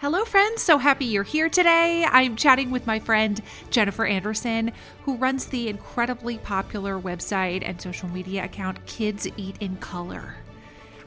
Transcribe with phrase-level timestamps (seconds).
[0.00, 0.62] Hello, friends.
[0.62, 2.06] So happy you're here today.
[2.08, 4.70] I'm chatting with my friend Jennifer Anderson,
[5.02, 10.36] who runs the incredibly popular website and social media account Kids Eat in Color.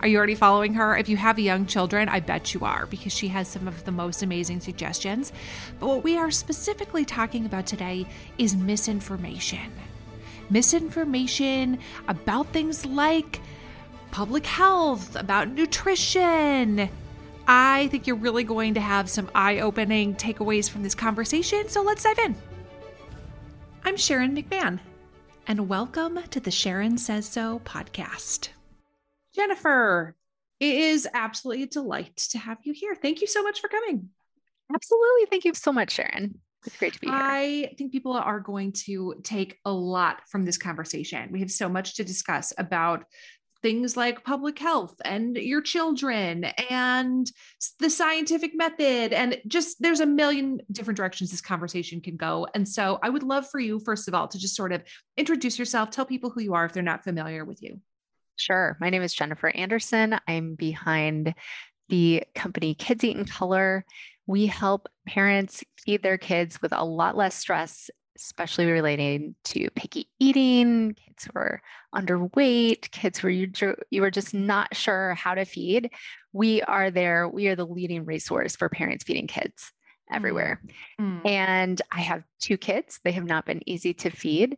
[0.02, 0.98] Are you already following her?
[0.98, 3.94] If you have young children, I bet you are because she has some of the
[3.94, 5.31] most amazing suggestions.
[5.79, 8.05] But what we are specifically talking about today
[8.37, 9.71] is misinformation.
[10.49, 11.79] Misinformation
[12.10, 13.39] about things like
[14.12, 16.89] public health, about nutrition
[17.48, 21.82] I think you're really going to have some eye opening takeaways from this conversation, so
[21.82, 22.36] let's dive in.
[23.84, 24.80] I'm Sharon McMahon,
[25.48, 28.49] and welcome to the Sharon Says So podcast.
[29.35, 30.16] Jennifer,
[30.59, 32.96] it is absolutely a delight to have you here.
[32.96, 34.10] Thank you so much for coming.
[34.73, 35.26] Absolutely.
[35.30, 36.40] Thank you so much, Sharon.
[36.66, 37.16] It's great to be here.
[37.16, 41.32] I think people are going to take a lot from this conversation.
[41.32, 43.05] We have so much to discuss about
[43.62, 47.32] things like public health and your children and
[47.80, 52.48] the scientific method and just there's a million different directions this conversation can go.
[52.54, 54.84] And so i would love for you first of all to just sort of
[55.18, 57.80] introduce yourself tell people who you are if they're not familiar with you.
[58.35, 58.77] Sure.
[58.80, 60.18] My name is jennifer anderson.
[60.28, 61.34] I'm behind
[61.90, 63.85] the company kids eat in color.
[64.28, 67.89] We help parents feed their kids with a lot less stress
[68.22, 71.61] especially relating to picky eating, kids who are
[71.94, 73.52] underweight, kids who you,
[73.89, 75.91] you are just not sure how to feed.
[76.31, 77.28] We are there.
[77.28, 79.72] We are the leading resource for parents feeding kids
[80.11, 80.61] everywhere.
[81.00, 81.25] Mm.
[81.25, 83.00] And I have two kids.
[83.03, 84.58] They have not been easy to feed.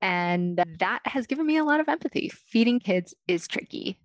[0.00, 2.28] And that has given me a lot of empathy.
[2.28, 3.98] Feeding kids is tricky.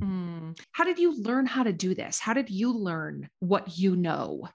[0.00, 0.58] Mm.
[0.72, 2.20] How did you learn how to do this?
[2.20, 4.48] How did you learn what you know?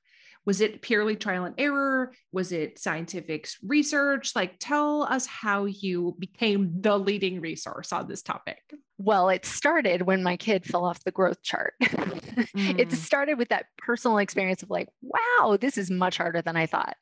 [0.45, 2.13] Was it purely trial and error?
[2.31, 4.35] Was it scientific research?
[4.35, 8.59] Like, tell us how you became the leading resource on this topic.
[8.97, 11.73] Well, it started when my kid fell off the growth chart.
[11.83, 12.79] mm.
[12.79, 16.67] It started with that personal experience of like, wow, this is much harder than I
[16.67, 16.95] thought.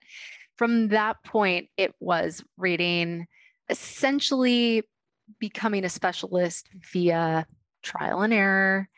[0.58, 3.27] From that point, it was reading,
[3.69, 4.83] essentially
[5.39, 7.45] becoming a specialist via
[7.82, 8.89] trial and error,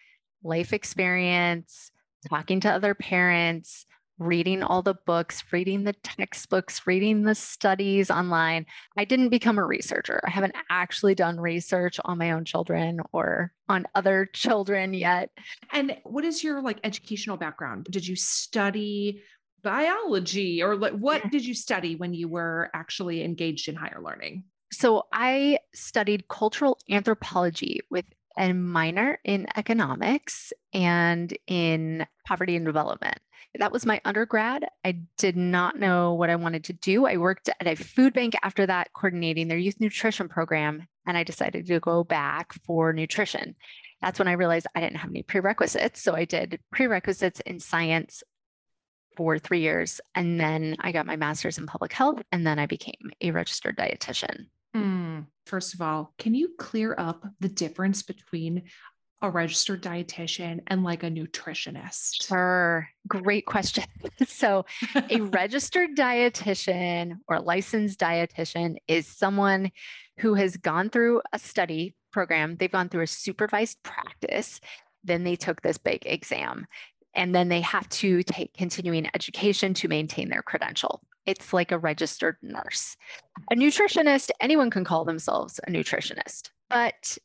[0.43, 1.91] life experience,
[2.29, 3.85] talking to other parents,
[4.17, 8.65] reading all the books, reading the textbooks, reading the studies online.
[8.97, 10.21] I didn't become a researcher.
[10.25, 15.29] I haven't actually done research on my own children or on other children yet.
[15.71, 17.87] And what is your like educational background?
[17.89, 19.21] Did you study
[19.63, 24.43] biology or like what did you study when you were actually engaged in higher learning?
[24.71, 28.05] So I studied cultural anthropology with
[28.37, 33.19] a minor in economics and in poverty and development.
[33.57, 34.65] That was my undergrad.
[34.83, 37.05] I did not know what I wanted to do.
[37.05, 41.23] I worked at a food bank after that, coordinating their youth nutrition program, and I
[41.23, 43.55] decided to go back for nutrition.
[44.01, 46.01] That's when I realized I didn't have any prerequisites.
[46.01, 48.23] So I did prerequisites in science
[49.15, 50.01] for three years.
[50.13, 53.77] And then I got my master's in public health, and then I became a registered
[53.77, 54.47] dietitian.
[54.75, 55.04] Mm.
[55.45, 58.63] First of all, can you clear up the difference between
[59.21, 62.27] a registered dietitian and like a nutritionist?
[62.27, 62.87] Sure.
[63.07, 63.85] Great question.
[64.27, 64.65] so,
[65.09, 69.71] a registered dietitian or licensed dietitian is someone
[70.19, 74.59] who has gone through a study program, they've gone through a supervised practice,
[75.03, 76.65] then they took this big exam.
[77.13, 81.01] And then they have to take continuing education to maintain their credential.
[81.25, 82.97] It's like a registered nurse.
[83.51, 87.17] A nutritionist, anyone can call themselves a nutritionist, but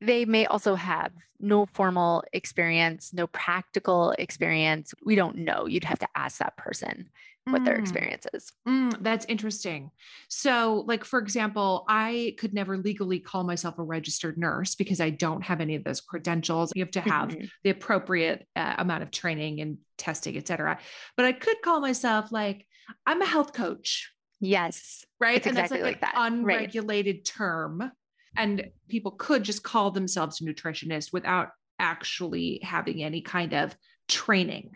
[0.00, 4.94] they may also have no formal experience, no practical experience.
[5.04, 5.66] We don't know.
[5.66, 7.10] You'd have to ask that person
[7.48, 7.80] what their mm.
[7.80, 8.52] experience is.
[8.66, 9.92] Mm, that's interesting.
[10.28, 15.10] So, like, for example, I could never legally call myself a registered nurse because I
[15.10, 16.72] don't have any of those credentials.
[16.74, 17.44] You have to have mm-hmm.
[17.62, 20.78] the appropriate uh, amount of training and testing, et cetera.
[21.16, 22.66] But I could call myself like,
[23.06, 24.12] I'm a health coach.
[24.40, 25.04] Yes.
[25.20, 25.36] Right.
[25.36, 26.32] It's and exactly that's like, like an that.
[26.32, 27.24] unregulated right.
[27.24, 27.92] term.
[28.36, 31.48] And people could just call themselves a nutritionist without
[31.78, 33.76] actually having any kind of
[34.08, 34.72] training.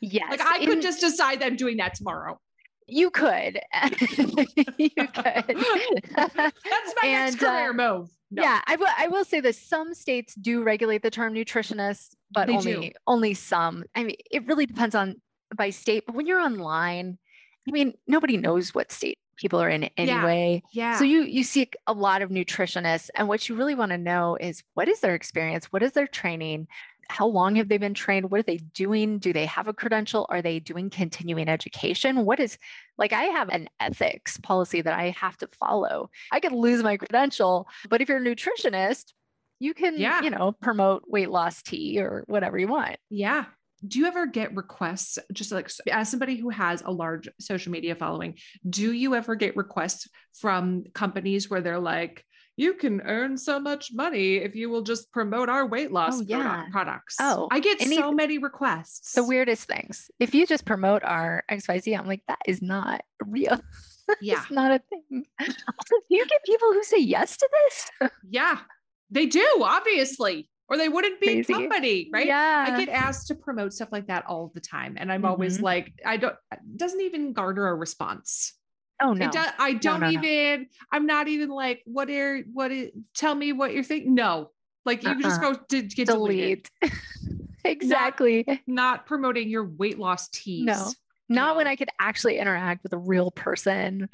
[0.00, 0.30] Yes.
[0.30, 2.40] Like I could just decide that I'm doing that tomorrow.
[2.86, 3.60] You could.
[4.78, 5.56] you could.
[6.16, 8.10] That's my and, next career uh, move.
[8.30, 8.42] No.
[8.42, 8.88] Yeah, I will.
[8.98, 12.90] I will say that some states do regulate the term nutritionist, but they only do.
[13.06, 13.84] only some.
[13.94, 15.16] I mean, it really depends on
[15.56, 16.04] by state.
[16.06, 17.18] But when you're online,
[17.68, 20.62] I mean, nobody knows what state people are in anyway.
[20.72, 20.92] Yeah.
[20.92, 20.98] yeah.
[20.98, 24.36] So you you see a lot of nutritionists, and what you really want to know
[24.40, 26.68] is what is their experience, what is their training,
[27.08, 28.30] how long have they been trained?
[28.30, 29.18] What are they doing?
[29.18, 30.26] Do they have a credential?
[30.28, 32.24] Are they doing continuing education?
[32.24, 32.58] What is
[32.98, 36.10] like I have an ethics policy that I have to follow.
[36.32, 39.12] I could lose my credential, but if you're a nutritionist,
[39.60, 40.22] you can, yeah.
[40.22, 42.96] you know, promote weight loss tea or whatever you want.
[43.10, 43.46] Yeah.
[43.86, 47.94] Do you ever get requests just like as somebody who has a large social media
[47.94, 48.38] following,
[48.68, 50.08] do you ever get requests
[50.40, 52.24] from companies where they're like,
[52.56, 56.24] you can earn so much money if you will just promote our weight loss Oh,
[56.26, 56.66] yeah.
[56.70, 57.16] products.
[57.20, 59.12] Oh, I get any- so many requests.
[59.14, 60.08] The weirdest things.
[60.20, 63.60] If you just promote our XYZ, I'm like, that is not real.
[64.20, 64.34] Yeah.
[64.42, 65.24] it's not a thing.
[65.40, 68.10] Do you get people who say yes to this?
[68.28, 68.58] Yeah,
[69.10, 71.52] they do, obviously, or they wouldn't be Crazy.
[71.52, 72.26] company, right?
[72.26, 72.66] Yeah.
[72.68, 74.96] I get asked to promote stuff like that all the time.
[74.98, 75.62] And I'm always Mhm.
[75.62, 78.54] like, I don't, it doesn't even garner a response.
[79.02, 79.26] oh no.
[79.26, 80.12] It do, I don't no, no.
[80.20, 84.14] even, I'm not even like, what are, what is, tell me what you're thinking.
[84.14, 84.52] No,
[84.86, 86.68] like you can just go to get deleted.
[86.80, 86.94] Delete.
[87.64, 88.62] exactly.
[88.66, 90.64] Not promoting your weight loss teas.
[90.66, 90.90] No.
[91.28, 94.10] Not when I could actually interact with a real person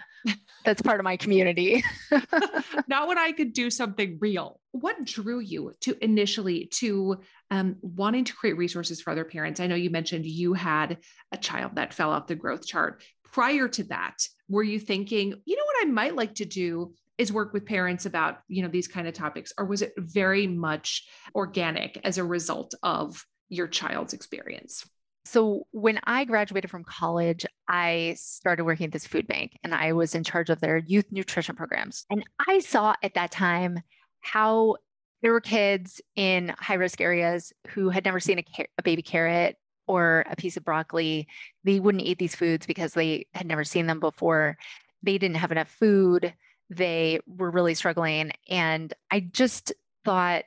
[0.64, 1.82] that's part of my community.
[2.86, 4.60] not when I could do something real.
[4.72, 7.20] What drew you to initially to
[7.50, 9.58] um, wanting to create resources for other parents?
[9.58, 10.98] I know you mentioned you had
[11.32, 13.02] a child that fell off the growth chart.
[13.24, 14.16] Prior to that,
[14.48, 18.06] were you thinking, you know what I might like to do is work with parents
[18.06, 22.24] about, you know, these kind of topics, or was it very much organic as a
[22.24, 24.88] result of your child's experience?
[25.24, 29.92] So when I graduated from college, I started working at this food bank and I
[29.92, 32.06] was in charge of their youth nutrition programs.
[32.10, 33.80] And I saw at that time
[34.20, 34.76] how
[35.22, 39.02] there were kids in high risk areas who had never seen a, car- a baby
[39.02, 39.56] carrot
[39.86, 41.28] or a piece of broccoli.
[41.64, 44.56] They wouldn't eat these foods because they had never seen them before.
[45.02, 46.32] They didn't have enough food.
[46.70, 48.32] They were really struggling.
[48.48, 49.72] And I just
[50.04, 50.44] thought,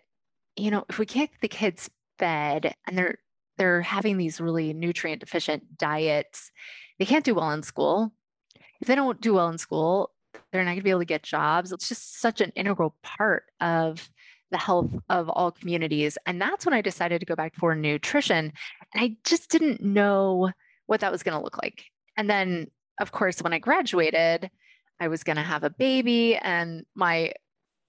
[0.55, 3.17] you know, if we can't get the kids fed and they're
[3.57, 6.51] they're having these really nutrient deficient diets.
[6.99, 8.13] They can't do well in school.
[8.81, 10.11] If they don't do well in school,
[10.51, 11.71] they're not going to be able to get jobs.
[11.71, 14.09] It's just such an integral part of
[14.51, 16.17] the health of all communities.
[16.25, 18.53] And that's when I decided to go back for nutrition.
[18.93, 20.51] And I just didn't know
[20.85, 21.85] what that was going to look like.
[22.17, 22.67] And then,
[22.99, 24.51] of course, when I graduated,
[24.99, 27.33] I was going to have a baby and my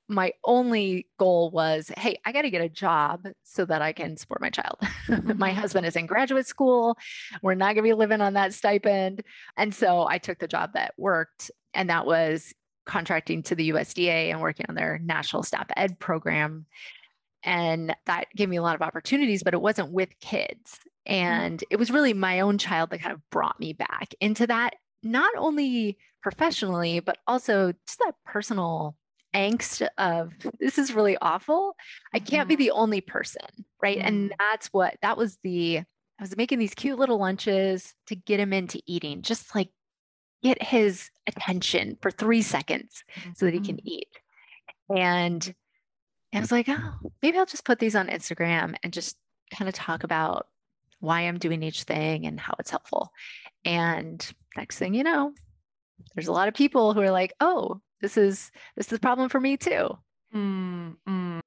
[0.09, 4.17] my only goal was hey i got to get a job so that i can
[4.17, 4.77] support my child.
[5.09, 5.61] My mm-hmm.
[5.61, 6.99] husband is in graduate school.
[7.43, 9.23] We're not going to be living on that stipend.
[9.57, 12.53] And so i took the job that worked and that was
[12.87, 16.67] contracting to the usda and working on their national staff ed program.
[17.43, 20.79] And that gave me a lot of opportunities but it wasn't with kids.
[21.09, 21.15] Mm-hmm.
[21.15, 24.75] And it was really my own child that kind of brought me back into that
[25.03, 28.97] not only professionally but also just that personal
[29.35, 31.77] angst of this is really awful.
[32.13, 32.59] I can't be Mhm.
[32.59, 33.99] the only person, right?
[33.99, 38.39] And that's what that was the I was making these cute little lunches to get
[38.39, 39.71] him into eating, just like
[40.45, 43.03] get his attention for 3 seconds
[43.35, 44.09] so that he can eat.
[44.95, 45.55] And
[46.33, 49.17] I was like, oh, maybe I'll just put these on Instagram and just
[49.53, 50.47] kind of talk about
[51.01, 53.11] why I'm doing each thing and how it's helpful.
[53.65, 54.25] And
[54.57, 55.33] next thing you know,
[56.15, 59.29] there's a lot of people who are like, oh, this is this is a problem
[59.29, 59.85] for me too.
[60.35, 61.41] Mm, mm.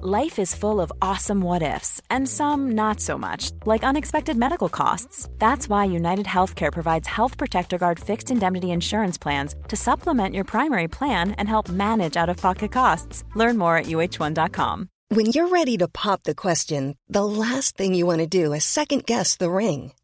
[0.00, 4.68] Life is full of awesome what ifs, and some not so much, like unexpected medical
[4.68, 5.28] costs.
[5.38, 10.44] That's why United Healthcare provides Health Protector Guard fixed indemnity insurance plans to supplement your
[10.44, 13.24] primary plan and help manage out of pocket costs.
[13.34, 14.88] Learn more at uhone.com.
[15.08, 18.64] When you're ready to pop the question, the last thing you want to do is
[18.64, 19.92] second guess the ring.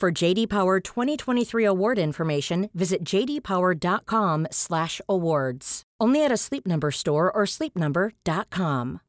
[0.00, 5.82] For JD Power 2023 award information, visit jdpower.com/awards.
[6.00, 9.00] Only at a Sleep Number store or sleepnumber.com.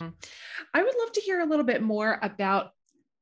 [0.00, 2.72] I would love to hear a little bit more about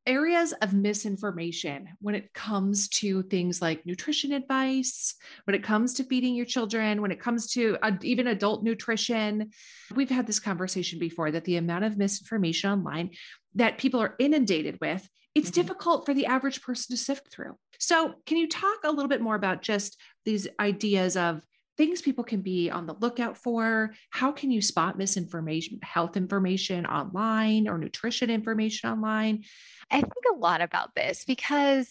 [0.09, 6.05] areas of misinformation when it comes to things like nutrition advice, when it comes to
[6.05, 9.51] feeding your children, when it comes to uh, even adult nutrition.
[9.95, 13.11] We've had this conversation before that the amount of misinformation online
[13.55, 15.55] that people are inundated with it's Mhm.
[15.55, 17.55] difficult for the average person to sift through.
[17.79, 21.43] So, can you talk a little bit more about just these ideas of
[21.79, 23.95] things people can be on the lookout for?
[24.11, 29.45] How can you spot misinformation, health information online or nutrition information online?
[29.91, 31.89] I think a lot about this because,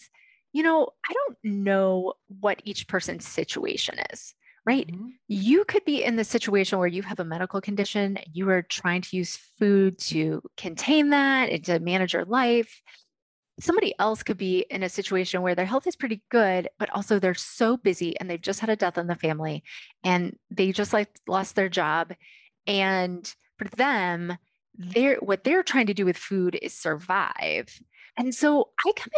[0.52, 4.88] you know, I don't know what each person's situation is, right?
[4.90, 5.18] Mhm.
[5.26, 9.02] You could be in the situation where you have a medical condition, you are trying
[9.02, 12.80] to use food to contain that and to manage your life.
[13.60, 17.18] Somebody else could be in a situation where their health is pretty good, but also
[17.18, 19.64] they're so busy and they've just had a death in the family
[20.04, 22.14] and they just like lost their job.
[22.66, 24.36] And for them,
[24.74, 27.80] they're what they're trying to do with food is survive.
[28.16, 29.10] And so I come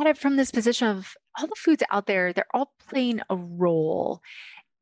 [0.00, 3.36] at it from this position of all the foods out there, they're all playing a
[3.36, 4.20] role.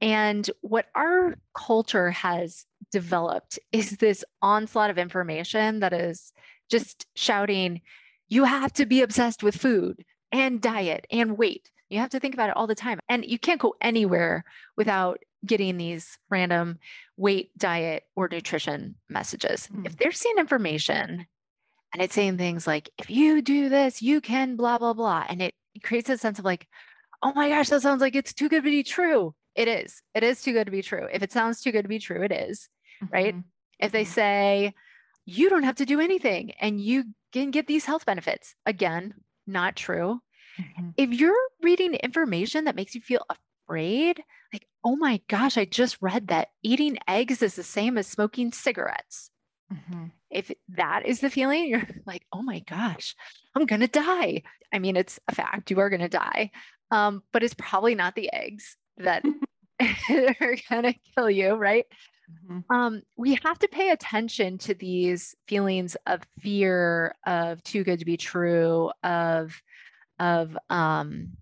[0.01, 6.33] And what our culture has developed is this onslaught of information that is
[6.71, 7.83] just shouting,
[8.31, 11.71] you have to be obsessed with food and diet and weight.
[11.91, 13.01] You have to think about it all the time.
[13.09, 14.45] And you can't go anywhere
[14.77, 16.79] without getting these random
[17.17, 19.69] weight, diet, or nutrition messages.
[19.75, 19.87] Mm.
[19.87, 21.27] If they're seeing information
[21.93, 25.27] and it's saying things like, if you do this, you can blah, blah, blah.
[25.29, 26.67] And it, creates a sense of like,
[27.23, 29.35] oh my gosh, that sounds like it's too good to be true.
[29.55, 30.03] It is.
[30.15, 31.07] It is too good to be true.
[31.13, 32.69] If it sounds too good to be true, it is.
[33.11, 33.35] Right?
[33.35, 33.45] Mhm.
[33.79, 34.09] If they Mhm.
[34.09, 34.75] say,
[35.25, 39.15] you don't have to do anything and you can get these health benefits, again,
[39.47, 40.21] not true.
[40.59, 40.95] Mhm.
[40.97, 44.23] If you're reading information that makes you feel afraid,
[44.53, 48.53] like, oh my gosh, I just read that eating eggs is the same as smoking
[48.53, 49.31] cigarettes.
[49.73, 50.13] Mhm.
[50.31, 53.15] If that is the feeling, you're like, oh my gosh,
[53.55, 54.43] I'm going to die.
[54.73, 56.51] I mean, it's a fact, you are going to die.
[56.91, 59.25] Um, but it's probably not the eggs that
[59.81, 61.87] are going to kill you, right?
[62.31, 62.65] Mhm.
[62.71, 68.05] um, we have to pay attention to these feelings of fear, of too good to
[68.05, 69.61] be true, of
[70.21, 71.37] of um,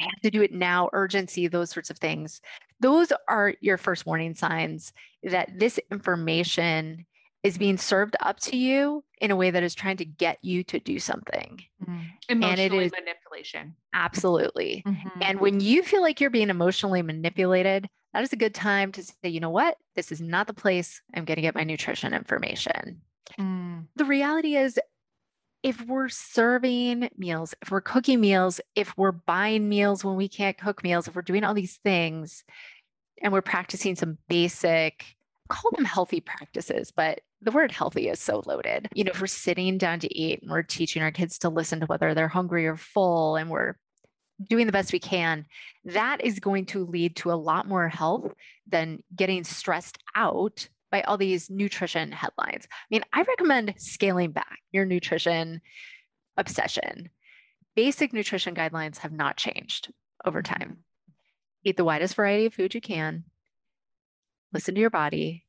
[0.00, 2.40] I have to do it now, urgency, those sorts of things.
[2.80, 7.06] Those are your first warning signs that this information
[7.44, 10.64] is being served up to you in a way that is trying to get you
[10.64, 11.60] to do something.
[11.80, 12.10] Mhm.
[12.42, 13.76] And it Emotionally manipulation.
[13.92, 14.86] Absolutely.
[14.86, 15.10] Mhm.
[15.20, 19.02] And when you feel like you're being emotionally manipulated, that is a good time to
[19.02, 19.76] say, you know what?
[19.96, 23.02] This is not the place I'm going to get my nutrition information.
[23.38, 23.86] Mm.
[23.96, 24.78] The reality is,
[25.64, 30.58] if we're serving meals, if we're cooking meals, if we're buying meals when we can't
[30.58, 32.44] cook meals, if we're doing all these things
[33.22, 35.16] and we're practicing some basic,
[35.48, 38.88] call them healthy practices, but the word healthy is so loaded.
[38.94, 41.80] You know, if we're sitting down to eat and we're teaching our kids to listen
[41.80, 43.76] to whether they're hungry or full and we're
[44.42, 45.46] doing the best we can,
[45.84, 48.32] that is going to lead to a lot more health
[48.66, 52.66] than getting stressed out by all these nutrition headlines.
[52.70, 55.60] I mean, I recommend scaling back your nutrition
[56.36, 57.10] obsession.
[57.76, 59.92] Basic nutrition guidelines have not changed
[60.24, 60.78] over time.
[61.64, 63.24] Eat the widest variety of food you can,
[64.52, 65.44] listen to your body,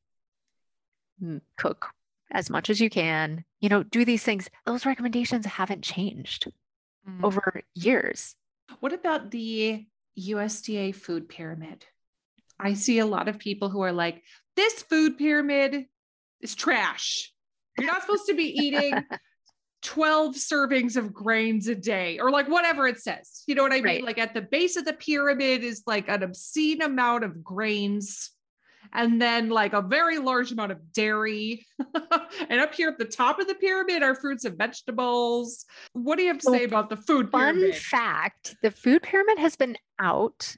[1.56, 1.90] cook
[2.32, 4.50] as much as you can, you know, do these things.
[4.64, 6.50] Those recommendations haven't changed
[7.08, 7.22] Mm.
[7.22, 8.34] over years.
[8.80, 9.86] What about the
[10.18, 11.84] USDA food pyramid?
[12.58, 14.22] I see a lot of people who are like,
[14.56, 15.86] this food pyramid
[16.40, 17.32] is trash.
[17.78, 19.04] You're not supposed to be eating
[19.82, 23.42] 12 servings of grains a day or like whatever it says.
[23.46, 23.84] You know what I mean?
[23.84, 24.04] Right.
[24.04, 28.30] Like at the base of the pyramid is like an obscene amount of grains
[28.96, 31.64] and then like a very large amount of dairy.
[32.48, 35.64] and up here at the top of the pyramid are fruits and vegetables.
[35.92, 37.76] What do you have to say about the food Fun pyramid?
[37.76, 40.56] fact the food pyramid has been out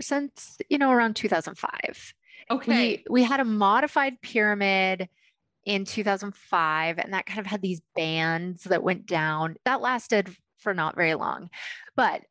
[0.00, 2.14] since, you know, around 2005.
[2.50, 3.02] Okay.
[3.08, 5.08] We, we had a modified pyramid
[5.66, 9.56] in 2005, and that kind of had these bands that went down.
[9.64, 11.50] That lasted for not very long.
[11.96, 12.22] But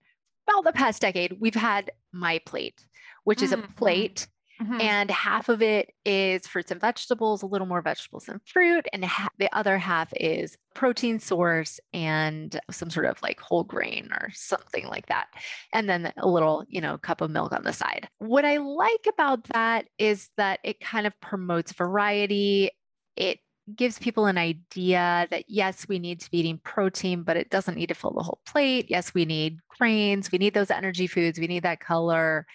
[0.47, 2.83] about the past decade, we've had My Plate,
[3.23, 3.75] which is a Mhm.
[3.75, 4.27] plate
[4.61, 4.81] Mhm.
[4.81, 9.05] and half of it is fruits and vegetables, a little more vegetables than fruit, and
[9.05, 14.29] ha- the other half is protein source and some sort of like whole grain or
[14.33, 15.27] something like that.
[15.73, 18.09] And then a little, you know, cup of milk on the side.
[18.17, 22.71] What I like about that is that it kind of promotes variety.
[23.15, 23.39] It
[23.75, 27.75] gives people an idea that yes, we need to be eating protein, but it doesn't
[27.75, 28.87] need to fill the whole plate.
[28.89, 32.45] Yes, we need grains, we need those energy foods, we need that color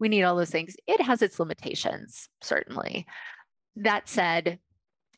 [0.00, 0.74] we need all those things.
[0.88, 3.06] It has its limitations, certainly.
[3.76, 4.58] That said,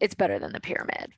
[0.01, 1.13] it's better than the pyramid.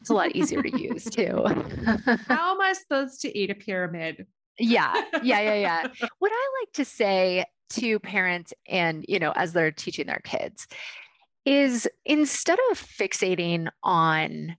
[0.00, 1.44] It's a lot easier to use too.
[2.28, 4.26] How am I supposed to eat a pyramid?
[4.58, 5.86] yeah, yeah, yeah, yeah.
[6.18, 10.68] What I like to say to parents and, you know, as they're teaching their kids
[11.44, 14.56] is instead of fixating on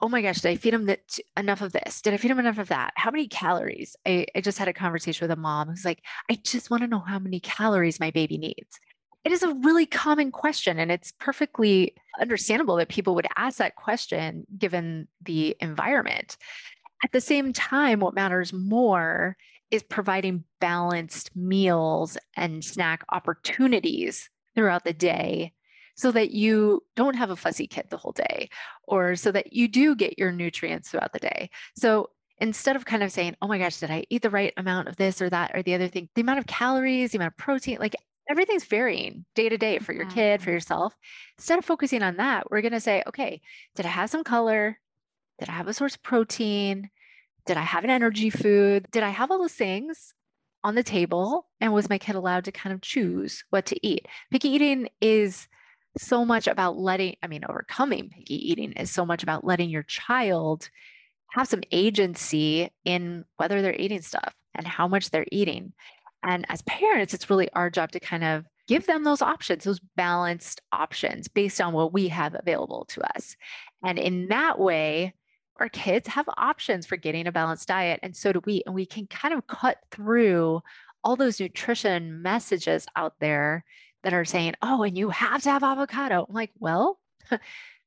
[0.00, 2.00] oh my gosh, did I feed them that, enough of this?
[2.02, 2.92] Did I feed them enough of that?
[2.96, 3.96] How many calories?
[4.06, 6.86] I, I just had a conversation with a mom who's like, I just want to
[6.86, 8.78] know how many calories my baby needs.
[9.24, 13.74] It is a really common question, and it's perfectly understandable that people would ask that
[13.74, 16.36] question given the environment.
[17.04, 19.36] At the same time, what matters more
[19.70, 25.52] is providing balanced meals and snack opportunities throughout the day
[25.98, 28.48] so that you don't have a fussy kid the whole day
[28.84, 31.50] or so that you do get your nutrients throughout the day.
[31.76, 34.86] So instead of kind of saying, oh my gosh, did I eat the right amount
[34.86, 37.36] of this or that or the other thing, the amount of calories, the amount of
[37.36, 37.96] protein, like
[38.30, 40.54] everything's varying day to day for your kid, for mm-hmm.
[40.54, 40.94] yourself.
[41.36, 43.40] Instead of focusing on that, we're going to say, okay,
[43.74, 44.78] did I have some color?
[45.40, 46.90] Did I have a source of protein?
[47.44, 48.86] Did I have an energy food?
[48.92, 50.14] Did I have all those things
[50.62, 51.48] on the table?
[51.60, 54.06] And was my kid allowed to kind of choose what to eat?
[54.30, 55.48] Picky eating is
[55.96, 59.82] so much about letting, I mean, overcoming picky eating is so much about letting your
[59.84, 60.68] child
[61.30, 65.72] have some agency in whether they're eating stuff and how much they're eating.
[66.22, 69.80] And as parents, it's really our job to kind of give them those options, those
[69.96, 73.36] balanced options based on what we have available to us.
[73.84, 75.14] And in that way,
[75.58, 78.62] our kids have options for getting a balanced diet, and so do we.
[78.64, 80.60] And we can kind of cut through
[81.02, 83.64] all those nutrition messages out there
[84.02, 86.26] that are saying, oh, and you have to have avocado.
[86.28, 86.98] I'm like, well,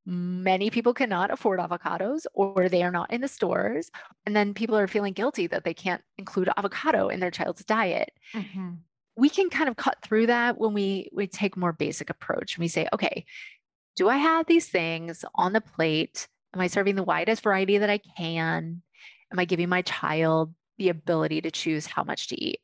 [0.05, 3.91] many people cannot afford avocados or they are not in the stores.
[4.25, 8.11] And then people are feeling guilty that they can't include avocado in their child's diet.
[8.33, 8.71] Mm-hmm.
[9.15, 12.61] We can kind of cut through that when we we take more basic approach and
[12.61, 13.25] we say, okay,
[13.95, 16.27] do I have these things on the plate?
[16.53, 18.81] Am I serving the widest variety that I can?
[19.31, 22.59] Am I giving my child the ability to choose how much to eat?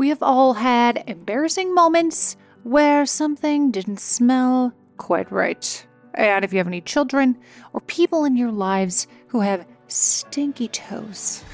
[0.00, 5.86] We have all had embarrassing moments where something didn't smell quite right.
[6.14, 7.36] And if you have any children
[7.74, 11.44] or people in your lives who have stinky toes,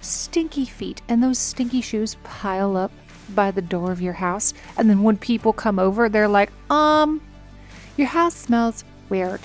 [0.00, 2.90] stinky feet, and those stinky shoes pile up
[3.34, 7.20] by the door of your house, and then when people come over, they're like, um,
[7.98, 9.42] your house smells weird.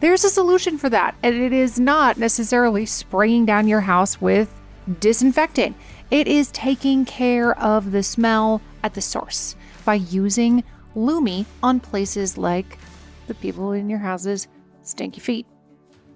[0.00, 4.52] There's a solution for that, and it is not necessarily spraying down your house with
[5.00, 5.74] disinfectant.
[6.10, 10.62] It is taking care of the smell at the source by using
[10.94, 12.78] Lume on places like
[13.26, 14.46] the people in your house's
[14.82, 15.46] stinky feet.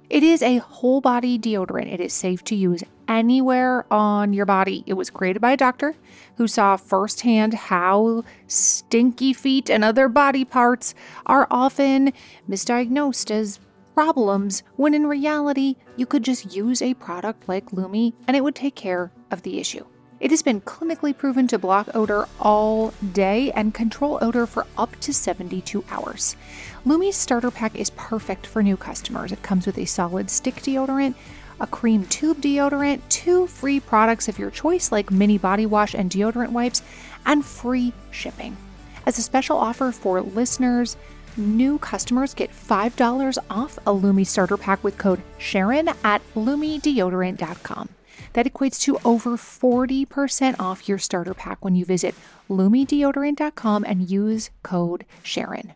[0.09, 1.93] It is a whole body deodorant.
[1.93, 4.85] It is safe to use anywhere on your body.
[4.87, 5.97] It was created by a doctor
[6.37, 10.95] who saw firsthand how stinky feet and other body parts
[11.27, 12.13] are often
[12.49, 13.59] misdiagnosed as
[13.95, 18.55] problems when in reality, you could just use a product like Lume and it would
[18.55, 19.85] take care of the issue.
[20.21, 24.95] It has been clinically proven to block odor all day and control odor for up
[25.01, 26.37] to 72 hours.
[26.85, 29.33] Lume's starter pack is perfect for new customers.
[29.33, 31.15] It comes with a solid stick deodorant,
[31.59, 36.11] a cream tube deodorant, two free products of your choice like mini body wash and
[36.11, 36.83] deodorant wipes,
[37.25, 38.59] and free shipping.
[39.07, 40.99] As a special offer for listeners,
[41.37, 47.89] new customers get $5 off a Lume starter pack with code Sharon at LumeDeodorant.com.
[48.33, 52.15] That equates to over 40% off your starter pack when you visit
[52.49, 55.75] LumeDeodorant.com and use code Sharon.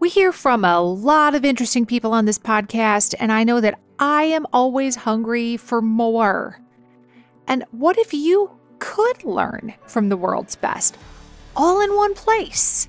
[0.00, 3.78] We hear from a lot of interesting people on this podcast, and I know that
[3.98, 6.58] I am always hungry for more.
[7.46, 10.96] And what if you could learn from the world's best
[11.54, 12.88] all in one place?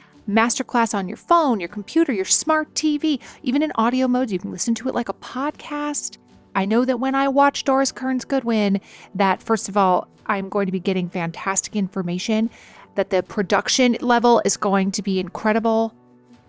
[0.31, 4.31] Masterclass on your phone, your computer, your smart TV, even in audio modes.
[4.31, 6.17] You can listen to it like a podcast.
[6.55, 8.81] I know that when I watch Doris Kearns Goodwin,
[9.15, 12.49] that first of all, I'm going to be getting fantastic information,
[12.95, 15.93] that the production level is going to be incredible,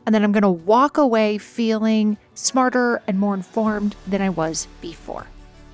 [0.07, 4.67] and then I'm going to walk away feeling smarter and more informed than I was
[4.81, 5.27] before.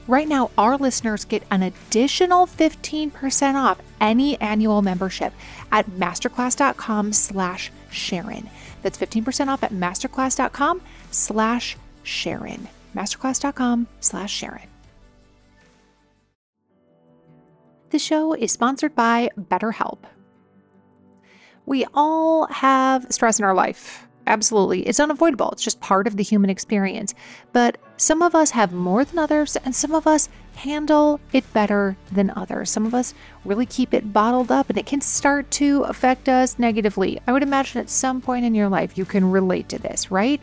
[0.06, 5.34] Right now, our listeners get an additional 15% off any annual membership
[5.70, 8.48] at masterclass.com slash Sharon.
[8.82, 14.68] That's 15% off at masterclass.com slash Sharon masterclass.com slash Sharon.
[17.90, 19.98] The show is sponsored by BetterHelp.
[21.64, 24.82] We all have stress in our life, Absolutely.
[24.82, 25.50] It's unavoidable.
[25.52, 27.14] It's just part of the human experience.
[27.54, 31.96] But some of us have more than others, and some of us handle it better
[32.12, 32.70] than others.
[32.70, 36.58] Some of us really keep it bottled up, and it can start to affect us
[36.58, 37.20] negatively.
[37.26, 40.40] I would imagine at some point in your life you can relate to this, right?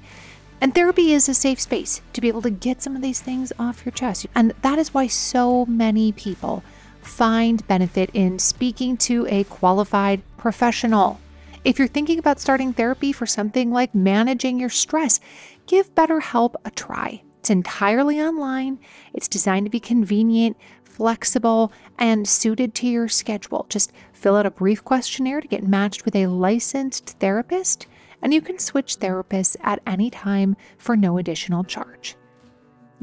[0.62, 3.52] And therapy is a safe space to be able to get some of these things
[3.60, 4.26] off your chest.
[4.34, 6.64] And that is why so many people
[7.02, 11.20] find benefit in speaking to a qualified professional.
[11.66, 15.20] If you're thinking about starting therapy for something like managing your stress,
[15.68, 17.22] give BetterHelp a try.
[17.46, 18.80] It's entirely online,
[19.14, 23.68] it's designed to be convenient, flexible, and suited to your schedule.
[23.70, 27.86] Just fill out a brief questionnaire to get matched with a licensed therapist,
[28.20, 32.16] and you can switch therapists at any time for no additional charge.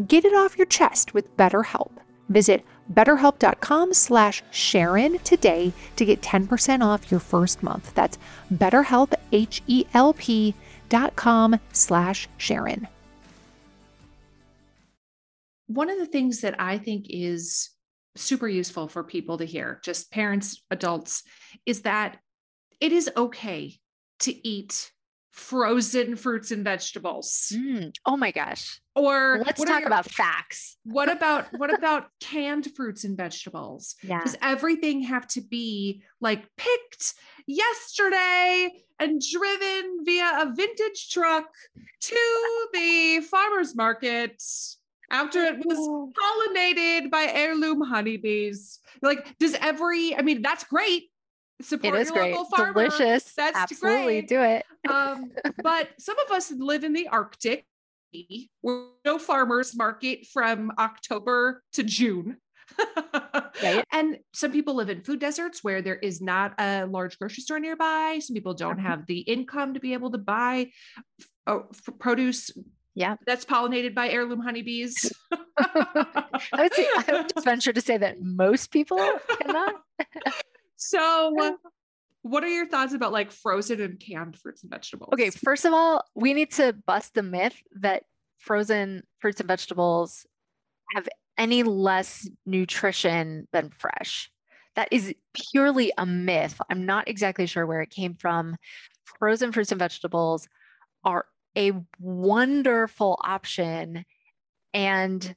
[0.08, 1.92] Get it off your chest with BetterHelp.
[2.28, 7.94] Visit betterhelp.com slash Sharon today to get 10% off your first month.
[7.94, 8.18] That's
[8.52, 10.54] betterhelp, H-E-L-P
[10.88, 12.88] dot com slash Sharon.
[15.74, 17.70] One of the things that I think is
[18.16, 21.22] super useful for people to hear, just parents, adults,
[21.66, 22.18] is that
[22.80, 23.78] it is okay
[24.20, 24.90] to eat
[25.32, 27.52] frozen fruits and vegetables.
[27.54, 27.94] Mm.
[28.04, 28.80] Oh my gosh.
[28.94, 30.76] Or let's talk your, about facts.
[30.84, 33.94] What about what about canned fruits and vegetables?
[34.02, 34.22] Yeah.
[34.22, 37.14] Does everything have to be like picked
[37.46, 41.46] yesterday and driven via a vintage truck
[42.00, 44.42] to the farmer's market
[45.12, 48.80] after it was pollinated by heirloom honeybees?
[49.02, 51.10] Like, does every, I mean, that's great
[51.60, 52.32] support it is your great.
[52.34, 52.72] local farmer.
[52.88, 53.32] Delicious.
[53.34, 54.28] That's Absolutely great.
[54.28, 54.64] do it.
[54.90, 55.30] um,
[55.62, 57.66] but some of us live in the Arctic.
[58.62, 62.38] We're no farmers market from October to June.
[63.62, 63.84] right.
[63.92, 67.60] And some people live in food deserts where there is not a large grocery store
[67.60, 68.18] nearby.
[68.20, 68.82] Some people don't Mhm.
[68.82, 70.72] have the income to be able to buy
[71.46, 71.60] uh,
[71.98, 72.50] produce
[72.94, 73.16] Yeah.
[73.26, 75.12] that's pollinated by heirloom honeybees.
[75.58, 76.24] I
[76.58, 78.98] would say I would just venture to say that most people
[79.40, 79.74] cannot.
[80.76, 81.56] so,
[82.22, 85.10] what are your thoughts about like frozen and canned fruits and vegetables?
[85.12, 88.04] Okay, first of all, we need to bust the myth that
[88.38, 90.26] frozen fruits and vegetables
[90.94, 94.30] have any less nutrition than fresh.
[94.74, 96.60] That is purely a myth.
[96.70, 98.56] I'm not exactly sure where it came from.
[99.18, 100.48] Frozen fruits and vegetables
[101.04, 101.26] are
[101.56, 104.04] a wonderful option.
[104.74, 105.34] And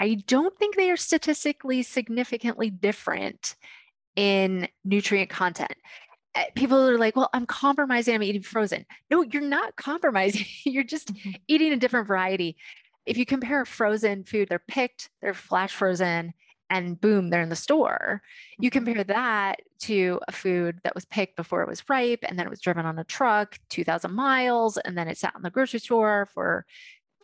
[0.00, 3.56] I don't think they are statistically significantly different
[4.16, 5.74] in nutrient content.
[6.34, 8.84] Uh, People are like, well, I'm compromising, I'm eating frozen.
[9.10, 10.46] No, you're not compromising.
[10.64, 11.36] you're just Mhm.
[11.48, 12.56] eating a different variety.
[13.06, 16.34] If you compare frozen food, they're picked, they're flash frozen,
[16.70, 18.22] and boom, they're in the store.
[18.58, 18.72] You Mhm.
[18.72, 22.50] compare that to a food that was picked before it was ripe, and then it
[22.50, 26.26] was driven on a truck 2,000 miles, and then it sat in the grocery store
[26.32, 26.66] for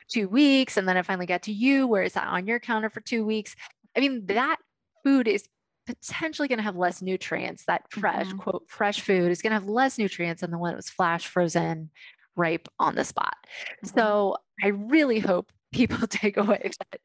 [0.08, 2.90] two weeks, and then it finally got to you where it sat on your counter
[2.90, 3.56] for two weeks.
[3.96, 4.58] I mean, that
[5.02, 5.48] food is
[5.86, 7.64] potentially going to have less nutrients.
[7.66, 8.38] That fresh, Mhm.
[8.38, 11.26] quote, fresh food is going to have less nutrients than the one that was flash
[11.26, 11.90] frozen,
[12.36, 13.36] ripe on the spot.
[13.84, 13.94] Mhm.
[13.94, 17.00] So I really hope people take away that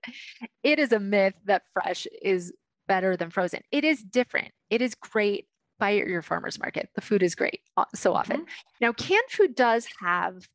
[0.63, 2.53] it is a myth that fresh is
[2.88, 3.62] better than frozen.
[3.71, 4.51] It is different.
[4.69, 5.47] It is great.
[5.79, 6.89] Buy at your farmer's market.
[6.95, 8.45] The food is great uh, so often.
[8.82, 10.47] Now, canned food does have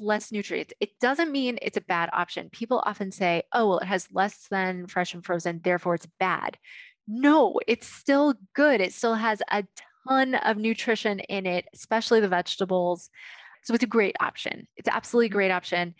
[0.00, 0.74] less nutrients.
[0.80, 2.50] It doesn't mean it's a bad option.
[2.50, 6.58] People often say, oh, well, it has less than fresh and frozen, therefore it's bad.
[7.06, 8.80] No, it's still good.
[8.80, 9.64] It still has a
[10.08, 13.10] ton of nutrition in it, especially the vegetables.
[13.62, 14.66] So it's a great option.
[14.76, 15.94] It's absolutely a great option.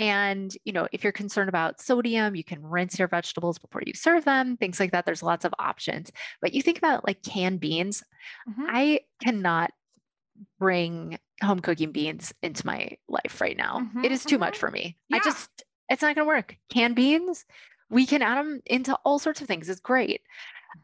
[0.00, 3.94] And, you know, if you're concerned about sodium, you can rinse your vegetables before you
[3.94, 5.06] serve them, things like that.
[5.06, 6.12] There's lots of options.
[6.42, 8.02] But you think about like canned beans,
[8.46, 8.70] Mhm.
[8.70, 9.72] I cannot
[10.58, 13.88] bring home cooking beans into my life right now.
[14.02, 14.58] It Mhm, is too much mhm.
[14.58, 14.98] for me.
[15.08, 15.18] Yeah.
[15.18, 16.56] I just, it's not going to work.
[16.70, 17.46] Canned beans,
[17.90, 19.68] we can add them into all sorts of things.
[19.68, 20.22] It's great.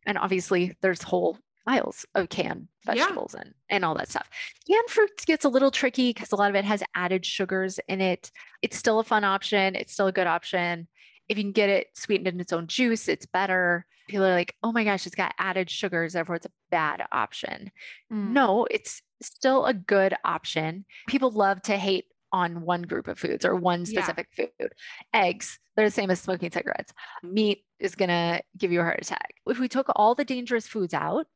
[0.07, 2.95] And obviously, there's whole aisles of canned Yeah.
[2.95, 4.29] vegetables and, and all that stuff.
[4.71, 8.01] Canned fruit gets a little tricky because a lot of it has added sugars in
[8.01, 8.31] it.
[8.63, 9.75] It's still a fun option.
[9.75, 10.89] It's still a good option.
[11.29, 13.85] If you can get it sweetened in its own juice, it's better.
[14.09, 17.73] People are like, oh my gosh, it's got added sugars, therefore it's a bad option.
[18.13, 18.31] Mm.
[18.31, 20.85] No, it's still a good option.
[21.09, 24.01] People love to hate on one group of foods or one Yeah.
[24.03, 24.73] specific food.
[25.13, 26.93] Eggs, they're the same as smoking cigarettes.
[27.25, 29.35] Meat is going to give you a heart attack.
[29.47, 31.27] If we took all the dangerous foods out,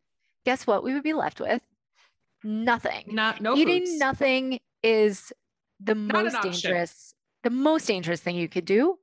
[0.45, 1.63] guess what we would be left with?
[2.43, 3.05] Nothing.
[3.15, 3.99] Not no Eating foods.
[3.99, 5.33] nothing is
[5.81, 8.99] the Not most dangerous, the most dangerous thing you could do.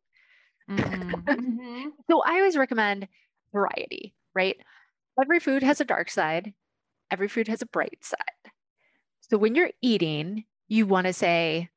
[0.70, 1.24] Mhm.
[1.24, 1.92] Mhm.
[2.10, 3.08] So I always recommend
[3.54, 4.58] variety, right?
[5.22, 6.54] Every food has a dark side,
[7.12, 8.52] every food has a bright side.
[9.22, 11.70] So when you're eating, you want to say,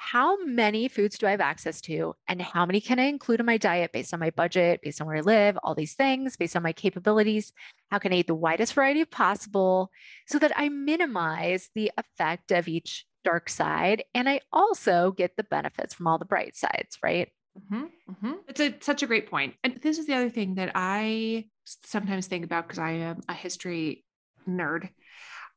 [0.00, 3.46] how many foods do I have access to and how many can I include in
[3.46, 6.54] my diet based on my budget, based on where I live, all these things, based
[6.54, 7.52] on my capabilities?
[7.90, 9.90] How can I eat the widest variety possible
[10.28, 15.42] so that I minimize the effect of each dark side and I also get the
[15.42, 17.28] benefits from all the bright sides, right?
[17.58, 18.32] Mm-hmm, mm-hmm.
[18.46, 19.56] It's a, such a great point.
[19.64, 23.34] And this is the other thing that I sometimes think about because I am a
[23.34, 24.04] history
[24.48, 24.90] nerd.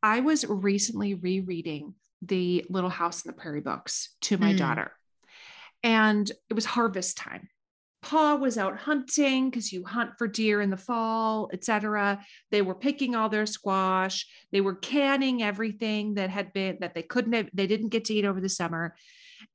[0.02, 4.58] I was recently rereading the Little House in the Prairie books to my mm.
[4.58, 4.92] daughter,
[5.84, 7.50] and it was harvest time.
[8.02, 12.26] Pa was out hunting because you hunt for deer in the fall, etc.
[12.50, 14.28] They were picking all their squash.
[14.52, 18.14] They were canning everything that had been that they couldn't have, they didn't get to
[18.16, 18.96] eat over the summer.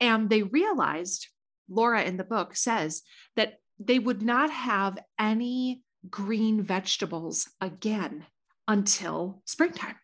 [0.01, 1.27] And they realized,
[1.69, 3.03] Laura in the book says
[3.35, 8.25] that they would not have any green vegetables again
[8.69, 9.97] until springtime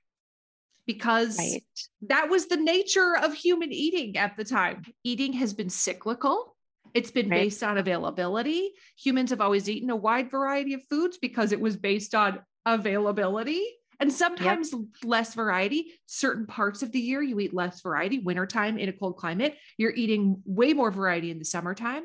[0.86, 1.62] because right.
[2.08, 4.84] that was the nature of human eating at the time.
[5.04, 6.56] Eating has been cyclical.
[6.94, 7.42] It's been right.
[7.42, 8.72] based on availability.
[8.98, 13.64] Humans have always eaten a wide variety of foods because it was based on availability
[14.00, 14.82] and sometimes yep.
[15.04, 15.92] less variety.
[16.06, 18.18] Certain parts of the year, you eat less variety.
[18.18, 22.04] Wintertime in a cold climate, you're eating way more variety in the summertime.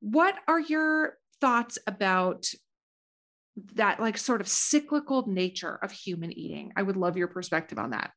[0.00, 2.46] What are your thoughts about
[3.74, 6.72] that like sort of cyclical nature of human eating.
[6.76, 8.10] I would love your perspective on that.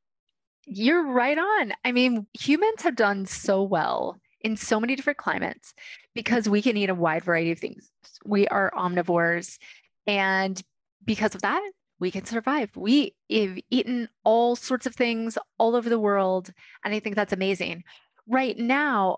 [0.65, 1.73] You're right on.
[1.85, 5.73] I mean, humans have done so well in so many different climates
[6.13, 7.89] because we can eat a wide variety of things.
[8.25, 9.57] We are omnivores.
[10.05, 10.61] And
[11.05, 11.61] because of that,
[11.99, 12.69] we can survive.
[12.75, 16.51] We have eaten all sorts of things all over the world.
[16.83, 17.83] And I think that's amazing.
[18.27, 19.17] Right now,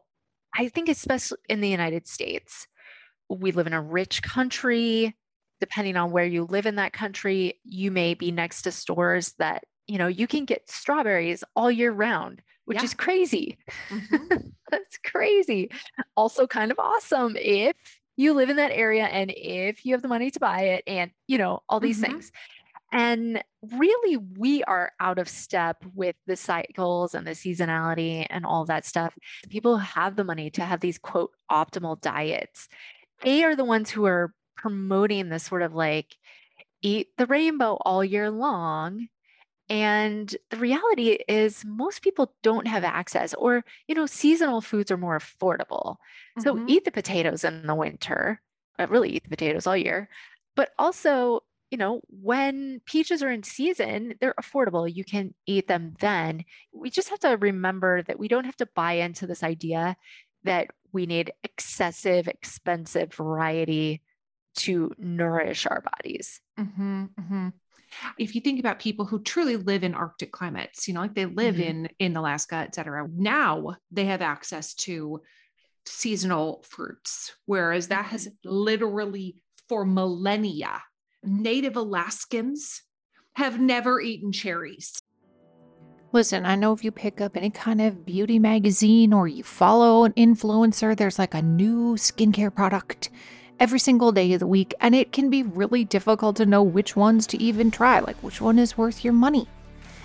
[0.55, 2.67] I think, especially in the United States,
[3.29, 5.15] we live in a rich country
[5.59, 9.63] depending on where you live in that country, you may be next to stores that,
[9.87, 12.83] you know, you can get strawberries all year round, which yeah.
[12.83, 13.57] is crazy.
[13.89, 14.35] Mm-hmm.
[14.71, 15.71] That's crazy.
[16.15, 17.75] Also, kind of awesome if
[18.15, 21.11] you live in that area and if you have the money to buy it and,
[21.27, 22.13] you know, all these mm-hmm.
[22.13, 22.31] things.
[22.91, 28.65] And really, we are out of step with the cycles and the seasonality and all
[28.65, 29.15] that stuff.
[29.49, 32.67] People who have the money to have these quote optimal diets.
[33.21, 36.15] They are the ones who are promoting this sort of like
[36.81, 39.07] eat the rainbow all year long.
[39.69, 44.97] And the reality is most people don't have access or you know seasonal foods are
[44.97, 45.97] more affordable.
[46.37, 46.41] Mm-hmm.
[46.41, 48.41] so eat the potatoes in the winter
[48.77, 50.09] but really eat the potatoes all year.
[50.55, 54.91] But also you know when peaches are in season they're affordable.
[54.93, 56.43] You can eat them then.
[56.73, 59.95] We just have to remember that we don't have to buy into this idea
[60.43, 64.01] that we need excessive expensive variety
[64.57, 66.41] to nourish our bodies.
[66.59, 67.47] Mm-hmm, mm-hmm.
[68.17, 71.25] If you think about people who truly live in Arctic climates, you know, like they
[71.25, 71.63] live mm-hmm.
[71.63, 75.21] in in Alaska, et cetera, now they have access to
[75.85, 78.49] seasonal fruits, whereas that has mm-hmm.
[78.49, 80.83] literally for millennia,
[81.23, 82.83] Native Alaskans
[83.33, 84.99] have never eaten cherries.
[86.11, 90.05] Listen, I know if you pick up any kind of beauty magazine or you follow
[90.05, 93.11] an influencer, there's like a new skincare product
[93.59, 96.95] every single day of the week, and it can be really difficult to know which
[96.95, 99.47] ones to even try, like which one is worth your money.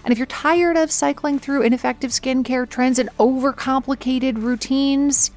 [0.05, 5.31] And if you're tired of cycling through ineffective skincare trends and overcomplicated routines,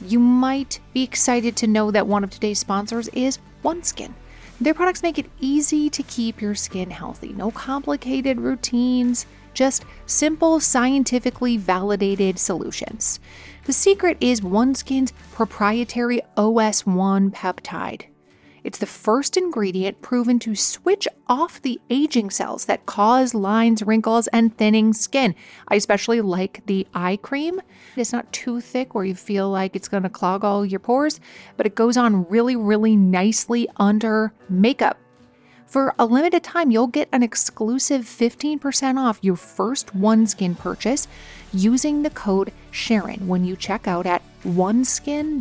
[0.00, 4.12] you might be excited to know that one of today's sponsors is OneSkin.
[4.60, 7.32] Their products make it easy to keep your skin healthy.
[7.32, 13.18] No complicated routines, just simple, scientifically validated solutions.
[13.64, 18.04] The secret is OneSkin's proprietary OS1 peptide.
[18.64, 24.28] It's the first ingredient proven to switch off the aging cells that cause lines, wrinkles,
[24.28, 25.34] and thinning skin.
[25.68, 27.60] I especially like the eye cream.
[27.96, 31.20] It's not too thick where you feel like it's going to clog all your pores,
[31.56, 34.98] but it goes on really, really nicely under makeup.
[35.70, 41.06] For a limited time, you'll get an exclusive 15% off your first OneSkin purchase
[41.52, 45.40] using the code Sharon when you check out at oneskin.co.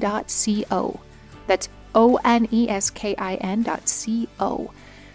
[1.48, 4.72] That's O N E S K I N.co.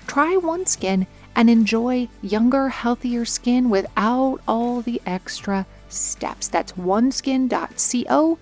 [0.06, 6.48] Try OneSkin and enjoy younger, healthier skin without all the extra steps.
[6.48, 8.38] That's oneskin.co,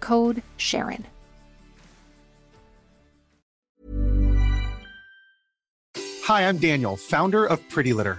[0.00, 1.06] code Sharon.
[6.24, 8.18] Hi, I'm Daniel, founder of Pretty Litter.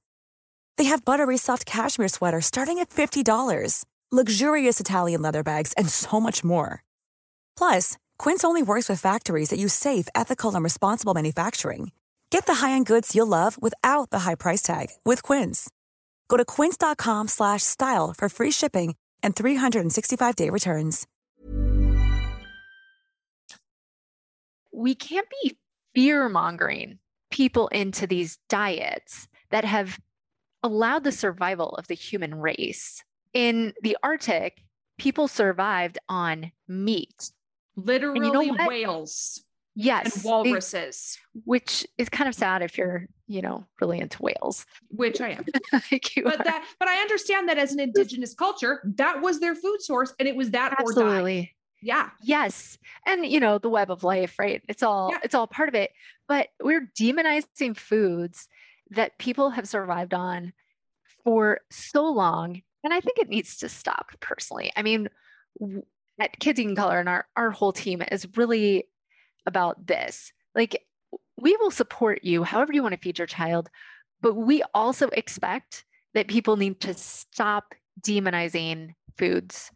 [0.77, 6.19] They have buttery soft cashmere sweaters starting at $50, luxurious Italian leather bags, and so
[6.19, 6.83] much more.
[7.57, 11.91] Plus, Quince only works with factories that use safe, ethical, and responsible manufacturing.
[12.29, 15.69] Get the high-end goods you'll love without the high price tag with Quince.
[16.27, 21.07] Go to quince.com/style for free shipping and 365-day returns.
[24.73, 25.57] We can't be
[25.93, 29.99] fear mongering people into these diets that have
[30.63, 33.03] allowed the survival of the human race.
[33.33, 34.63] In the Arctic,
[34.97, 37.31] people survived on meat.
[37.75, 39.43] Literally you know whales
[39.73, 40.15] Yes.
[40.17, 44.65] and they- walruses, which is kind of sad if you're, you know, really into whales.
[44.89, 45.45] which I am.
[45.91, 46.43] Like But are.
[46.43, 50.27] that, but I understand that as an indigenous culture, that was their food source, and
[50.27, 51.01] it was that or die.
[51.01, 51.55] absolutely.
[51.81, 52.09] Yeah.
[52.21, 52.77] Yes.
[53.07, 54.61] And you know, the web of life, right?
[54.67, 55.19] It's all Yeah.
[55.23, 55.91] it's all part of it.
[56.27, 58.47] But we're demonizing foods
[58.91, 60.53] that people have survived on
[61.23, 62.61] for so long.
[62.83, 64.71] And I think it needs to stop personally.
[64.75, 65.09] I mean,
[66.19, 68.87] at Kids Eating Color and our, our whole team is really
[69.45, 70.31] about this.
[70.55, 70.83] Like
[71.37, 73.69] we will support you however you want to feed your child,
[74.21, 79.71] but we also expect that people need to stop demonizing foods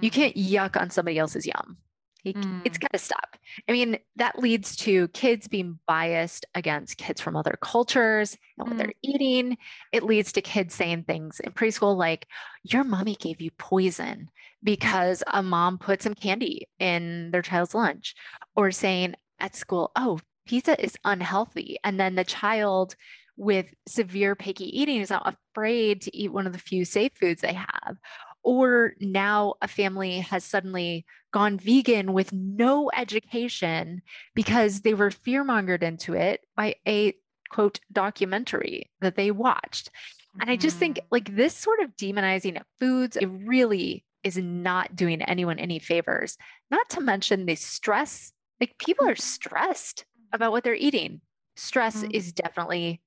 [0.00, 0.20] you mm-hmm.
[0.20, 1.78] can't yuck on somebody else's yum.
[2.26, 2.82] You c- It's Mm.
[2.82, 3.36] got to stop.
[3.68, 8.76] I mean, that leads to kids being biased against kids from other cultures and what
[8.76, 9.56] they're eating.
[9.92, 12.26] It leads to kids saying things in preschool like,
[12.64, 14.30] Your mommy gave you poison
[14.64, 18.14] because a mom put some candy in their child's lunch,
[18.56, 21.78] or saying at school, Oh, pizza is unhealthy.
[21.84, 22.96] And then the child
[23.36, 27.42] with severe picky eating is not afraid to eat one of the few safe foods
[27.42, 27.96] they have
[28.46, 34.00] or now a family has suddenly gone vegan with no education
[34.36, 37.12] because they were fearmongered into it by a
[37.50, 39.90] quote documentary that they watched.
[40.40, 44.94] And I just think like this sort of demonizing of foods, it really is not
[44.94, 46.38] doing anyone any favors.
[46.70, 51.20] Not to mention the stress, like people are stressed about what they're eating.
[51.56, 52.10] Stress Mhm.
[52.12, 53.02] is definitely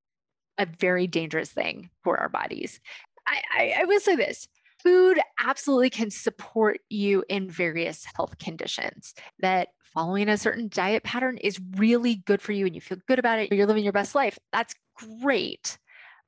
[0.58, 2.82] a very dangerous thing for our bodies.
[3.28, 4.48] I, I, I will say this
[4.84, 9.14] food absolutely can support you in various health conditions.
[9.40, 13.20] That following a certain diet pattern is really good for you and you feel good
[13.20, 14.38] about it, you're living your best life.
[14.52, 15.78] That's great.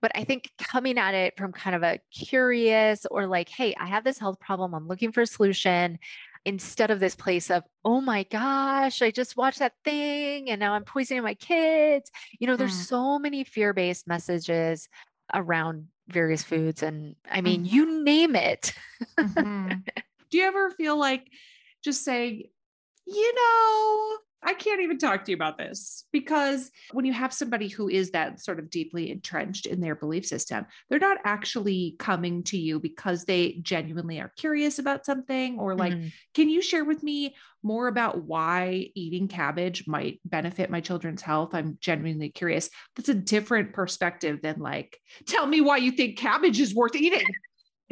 [0.02, 3.86] But I think coming at it from kind of a curious or like, hey, I
[3.86, 6.00] have this health problem, I'm looking for a solution.
[6.44, 10.74] Instead of this place of, oh my gosh, I just watched that thing and now
[10.74, 12.10] I'm poisoning my kids.
[12.40, 12.88] You know, there's Mm.
[12.88, 14.90] so many fear based messages
[15.36, 16.84] around various foods.
[16.84, 18.74] And I mean, you name it.
[19.20, 19.84] Mhm.
[20.30, 21.28] Do you ever feel like
[21.84, 22.44] just saying,
[23.06, 27.68] you know, I can't even talk to you about this because when you have somebody
[27.68, 32.44] who is that sort of deeply entrenched in their belief system, they're not actually coming
[32.46, 36.12] to you because they genuinely are curious about something or like, Mhm.
[36.34, 41.54] can you share with me more about why eating cabbage might benefit my children's health?
[41.54, 42.70] I'm genuinely curious.
[42.96, 47.26] That's a different perspective than like, tell me why you think cabbage is worth eating.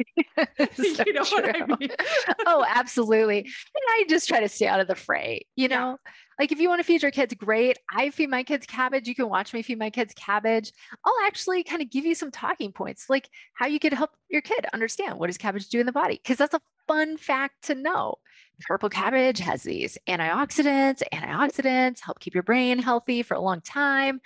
[0.74, 1.90] So you know what I mean?
[2.46, 3.38] oh, absolutely.
[3.38, 3.46] And
[3.88, 5.68] I just try to stay out of the fray, you Yeah.
[5.68, 5.98] know?
[6.38, 7.76] Like if you want to feed your kids, great.
[7.94, 9.06] I feed my kids cabbage.
[9.06, 10.72] You can watch me feed my kids cabbage.
[11.04, 14.40] I'll actually kind of give you some talking points, like how you could help your
[14.40, 16.18] kid understand what does cabbage do in the body?
[16.22, 18.14] Because that's a fun fact to know.
[18.62, 24.20] Purple cabbage has these antioxidants, antioxidants help keep your brain healthy for a long time.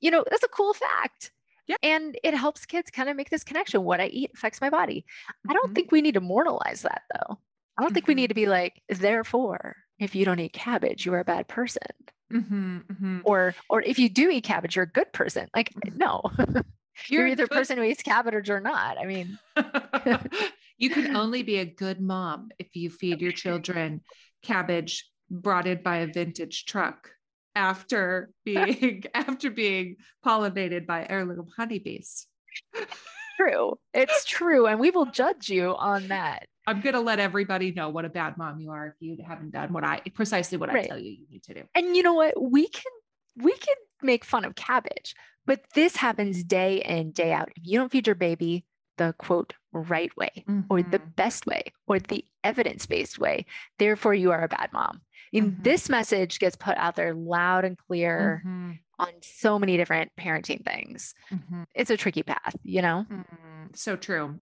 [0.00, 1.30] You know, that's a cool fact.
[1.70, 1.76] Yeah.
[1.82, 3.84] And it helps kids kind of make this connection.
[3.84, 5.04] What I eat affects my body.
[5.48, 5.74] I don't Mhm.
[5.76, 7.38] think we need to moralize that though.
[7.78, 11.14] I don't think we need to be like, therefore, if you don't eat cabbage, you
[11.14, 11.86] are a bad person.
[12.32, 13.20] Mhm, mhm.
[13.24, 15.48] Or or if you do eat cabbage, you're a good person.
[15.54, 16.22] Like, no.
[17.08, 18.98] You're, a either a good- person who eats cabbage or not.
[18.98, 19.38] I mean,
[20.76, 24.02] you can only be a good mom if you feed your children
[24.42, 27.10] cabbage brought in by a vintage truck
[27.54, 32.26] after being after being pollinated by heirloom honeybees.
[33.36, 33.78] true.
[33.94, 34.66] It's true.
[34.66, 36.46] And we will judge you on that.
[36.66, 39.72] I'm gonna let everybody know what a bad mom you are if you haven't done
[39.72, 41.62] what I precisely what I tell you you need to do.
[41.74, 42.40] And you know what?
[42.40, 42.92] We can
[43.36, 45.14] we can make fun of cabbage,
[45.46, 47.48] but this happens day in, day out.
[47.56, 48.64] If you don't feed your baby
[48.98, 51.16] the quote right way or the Mhm.
[51.16, 53.46] best way or the evidence-based way,
[53.78, 55.00] therefore you are a bad mom.
[55.38, 55.62] Mhm.
[55.62, 58.78] this message gets put out there loud and clear Mhm.
[58.98, 61.14] on so many different parenting things.
[61.30, 61.66] Mhm.
[61.74, 63.06] It's a tricky path, you know?
[63.08, 64.40] Mm, so true.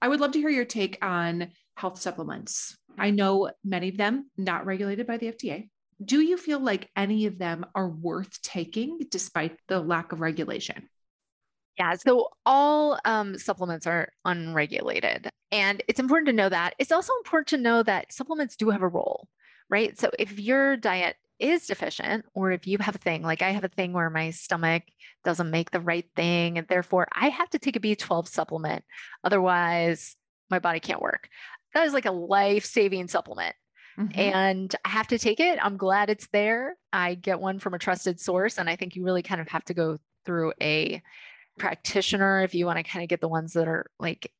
[0.00, 2.76] I would love to hear your take on health supplements.
[2.96, 5.70] I know many of them not regulated by the FDA.
[6.04, 10.88] Do you feel like any of them are worth taking despite the lack of regulation?
[11.78, 15.28] Yeah, so all um, supplements are unregulated.
[15.50, 16.74] And it's important to know that.
[16.78, 19.28] It's also important to know that supplements do have a role,
[19.70, 19.98] right?
[19.98, 23.64] So if your diet is deficient, or if you have a thing, like I have
[23.64, 24.84] a thing where my stomach
[25.24, 28.84] doesn't make the right thing, and therefore I have to take a B12 supplement.
[29.24, 30.16] Otherwise,
[30.50, 31.28] my body can't work.
[31.74, 33.56] That is like a life saving supplement.
[33.98, 34.16] Mhm.
[34.16, 35.58] And I have to take it.
[35.62, 36.76] I'm glad it's there.
[36.92, 38.58] I get one from a trusted source.
[38.58, 41.02] And I think you really kind of have to go through a
[41.58, 44.32] practitioner if you want to kind of get the ones that are like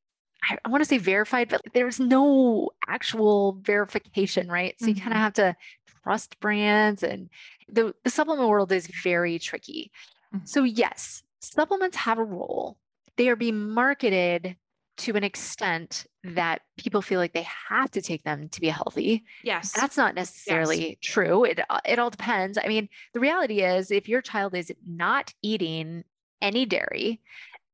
[0.51, 4.75] I, I want to say verified, but there's no actual verification, right?
[4.79, 5.57] So you kind of have to
[6.03, 7.31] trust brands and
[7.69, 9.91] the, the supplement world is very tricky.
[10.35, 10.47] Mhm.
[10.49, 12.79] So yes, supplements have a role.
[13.17, 14.57] They are being marketed
[14.97, 19.25] to an extent that people feel like they have to take them to be healthy.
[19.43, 19.73] Yes.
[19.73, 21.45] That's not necessarily true.
[21.45, 22.59] It it all depends.
[22.63, 26.05] I mean, the reality is if your child is not eating
[26.41, 27.21] any dairy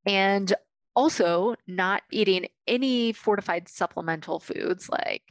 [0.06, 0.52] and
[0.94, 5.22] also not eating any fortified supplemental foods like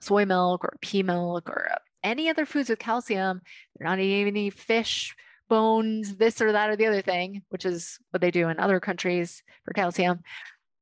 [0.00, 1.68] soy milk or pea milk or
[2.04, 3.40] any other foods with calcium,
[3.78, 5.14] they're not eating any fish
[5.48, 8.80] bones, this or that or the other thing, which is what they do in other
[8.80, 10.20] countries for calcium.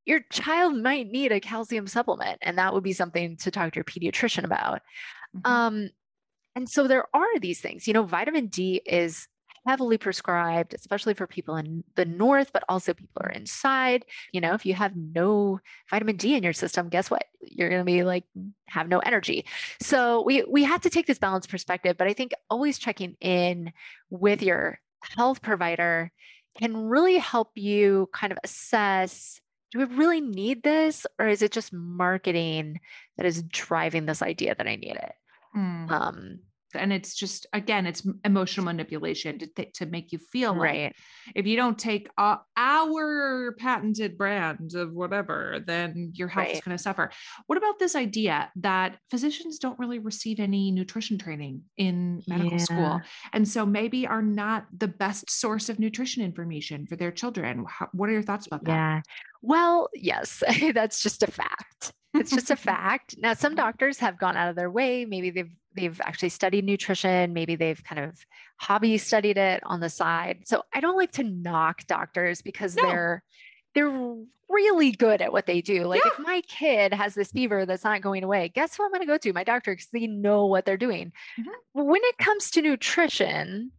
[0.07, 3.77] Your child might need a calcium supplement and that would be something to talk to
[3.77, 4.83] your pediatrician about.
[5.37, 5.51] Mhm.
[5.51, 5.91] um,
[6.57, 9.27] and so there are these things you know vitamin d is
[9.67, 14.05] heavily prescribed especially for people in the north but also people are inside.
[14.33, 15.61] You know if you have no
[15.91, 17.25] vitamin d in your system guess what?
[17.41, 18.25] You're going to be like
[18.69, 19.45] have no energy.
[19.81, 23.73] So we we have to take this balanced perspective but i think always checking in
[24.11, 24.81] with your
[25.17, 26.11] health provider
[26.59, 29.41] can really help you kind of assess
[29.73, 32.81] do we really need this or is it just marketing
[33.17, 35.13] that is driving this idea that i need it?
[35.57, 35.91] Mm.
[35.91, 36.39] um
[36.75, 40.97] and it's just again it's emotional manipulation to, th- to make you feel like right.
[41.35, 46.77] if you don't take uh, our patented brand of whatever then your health is going
[46.77, 47.11] to suffer.
[47.47, 53.01] What about this idea that physicians don't really receive any nutrition training in medical school?
[53.33, 57.65] And so maybe are not the best source of nutrition information for their children.
[57.69, 58.71] How, what are your thoughts about that?
[58.73, 59.01] Yeah.
[59.43, 60.43] Well yes
[60.75, 61.93] that's just a fact.
[62.15, 63.17] It's just a fact.
[63.19, 65.05] Now some doctors have gone out of their way.
[65.05, 68.19] Maybe they've they've actually studied nutrition maybe they've kind of
[68.59, 72.83] hobby studied it on the side so i don't like to knock doctors because No.
[72.83, 73.23] they're
[73.75, 74.15] they're
[74.49, 76.11] really good at what they do like Yeah.
[76.13, 79.07] if my kid has this fever that's not going away guess who i'm going to
[79.07, 81.45] go to my doctor because they know what they're doing Mhm.
[81.73, 83.73] when it comes to nutrition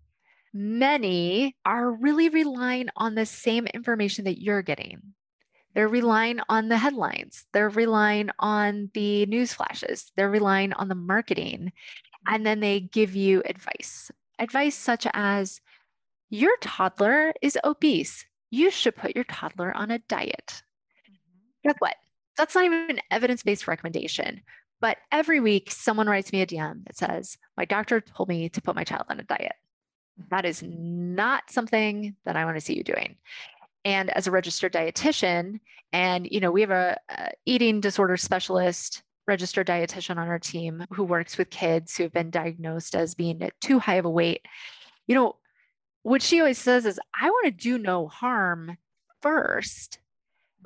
[0.53, 5.01] many are really relying on the same information that you're getting
[5.75, 7.45] they're relying on the headlines.
[7.51, 10.11] They're relying on the news flashes.
[10.15, 11.73] They're relying on the marketing.
[11.73, 12.33] Mm-hmm.
[12.33, 14.09] And then they give you advice.
[14.39, 15.59] Advice such as
[16.29, 18.25] your toddler is obese.
[18.49, 20.47] You should put your toddler on a diet.
[20.47, 21.67] Mm-hmm.
[21.67, 21.95] Guess what?
[22.37, 24.41] That's not even an evidence based recommendation.
[24.79, 28.61] But every week, someone writes me a DM that says, My doctor told me to
[28.61, 29.55] put my child on a diet.
[30.29, 33.17] That is not something that I want to see you doing
[33.85, 35.59] and as a registered dietitian
[35.93, 40.85] and you know we have a, a eating disorder specialist registered dietitian on our team
[40.91, 44.09] who works with kids who have been diagnosed as being at too high of a
[44.09, 44.41] weight.
[45.07, 45.35] You know
[46.03, 48.77] what she always says is i want to do no harm
[49.21, 49.99] first.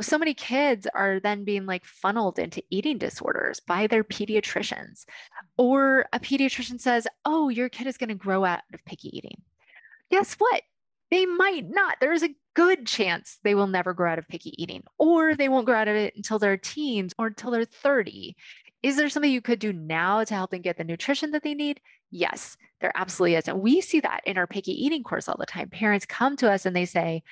[0.01, 5.03] So many kids are then being like funneled into eating disorders by their pediatricians.
[5.57, 9.41] Or a pediatrician says oh your kid is going to grow out of picky eating.
[10.09, 10.63] Guess what
[11.12, 11.97] they might not.
[11.99, 15.49] There is a good chance they will never grow out of picky eating, or they
[15.49, 18.36] won't grow out of it until they're teens or until they're 30.
[18.82, 21.53] Is there something you could do now to help them get the nutrition that they
[21.53, 21.82] need?
[22.12, 23.47] Yes, there absolutely is.
[23.47, 25.70] And we see that in our picky eating course all the time.
[25.70, 27.24] Parents come to us and they say,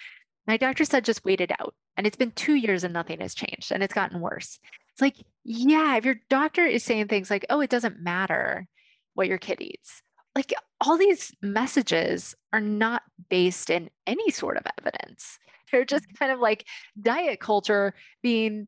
[0.45, 1.73] My doctor said just wait it out.
[1.95, 4.59] And it's been two years and nothing has changed and it's gotten worse.
[4.93, 8.67] It's like, yeah, if your doctor is saying things like, oh, it doesn't matter
[9.13, 10.01] what your kid eats,
[10.37, 15.39] like all these messages are not based in any sort of evidence.
[15.71, 16.15] They're just Mm-hmm.
[16.15, 16.65] kind of like
[17.01, 18.67] diet culture being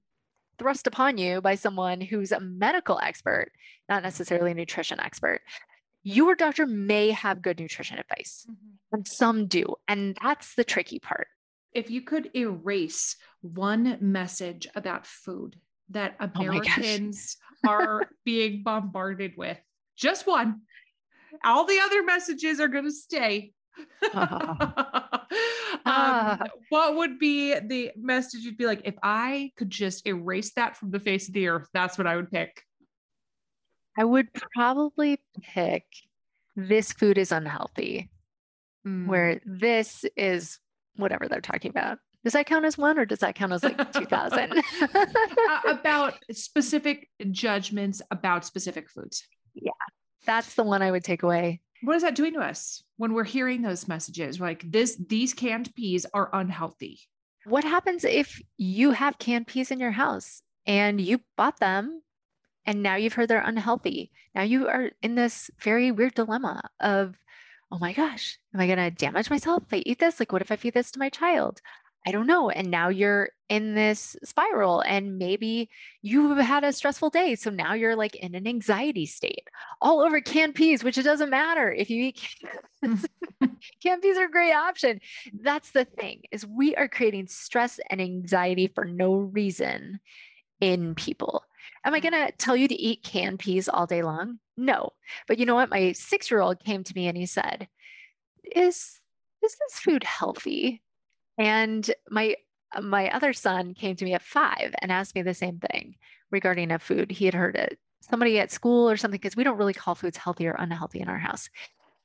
[0.57, 3.51] thrust upon you by someone who's a medical expert,
[3.88, 5.41] not necessarily a nutrition expert.
[6.01, 8.47] Your doctor may have good nutrition advice,
[8.91, 9.76] and some do.
[9.88, 11.28] And that's the tricky part.
[11.74, 15.55] If you could erase one message about food
[15.91, 16.30] that Oh.
[16.36, 19.59] Americans are being bombarded with,
[19.95, 20.61] just one,
[21.43, 23.51] all the other messages are going to stay.
[24.13, 24.73] um,
[25.86, 26.43] Ah.
[26.69, 30.91] what would be the message you'd be like, if I could just erase that from
[30.91, 32.63] the face of the earth, that's what I would pick.
[33.97, 35.86] I would probably pick
[36.55, 38.09] this food is unhealthy,
[38.88, 39.07] Mm.
[39.07, 40.57] where this is
[40.95, 41.99] whatever they're talking about.
[42.23, 44.61] Does that count as one or does that count as like 2000?
[44.82, 49.27] Uh, about specific judgments about specific foods.
[50.30, 51.59] That's the one I would take away.
[51.82, 54.39] What is that doing to us when we're hearing those messages?
[54.39, 56.99] We're like this, these canned peas are unhealthy.
[57.45, 62.03] What happens if you have canned peas in your house and you bought them
[62.63, 64.11] and now you've heard they're unhealthy?
[64.36, 67.17] Now you are in this very weird dilemma of,
[67.71, 70.19] oh my gosh, am I going to damage myself if I eat this?
[70.19, 71.59] Like, what if I feed this to my child?
[72.08, 72.50] I don't know.
[72.50, 75.70] And now you're in this spiral, and maybe
[76.02, 77.36] you've had a stressful day.
[77.36, 79.47] So now you're like in an anxiety state
[79.82, 82.22] all over canned peas, which it doesn't matter if you eat
[82.82, 85.02] canned peas are a great option.
[85.41, 90.00] That's the thing is we are creating stress and anxiety for no reason
[90.62, 91.43] in people.
[91.86, 92.04] Am I mm.
[92.04, 94.39] going to tell you to eat canned peas all day long?
[94.58, 94.91] No.
[95.28, 95.70] But you know what?
[95.70, 97.68] My 6-year-old came to me and he said,
[98.56, 99.00] "Is
[99.43, 100.82] is this food healthy?"
[101.40, 102.36] And my
[102.80, 105.96] my other son came to me at 5 and asked me the same thing
[106.30, 107.10] regarding a food.
[107.10, 110.18] He had heard it somebody at school or something because we don't really call foods
[110.18, 111.50] healthy or unhealthy in our house.